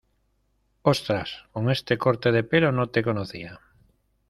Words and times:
Ostras, 0.93 1.29
con 1.53 1.63
este 1.75 1.93
corte 1.99 2.31
de 2.31 2.43
pelo 2.43 2.71
no 2.71 2.89
te 2.89 3.03
conocía. 3.03 3.59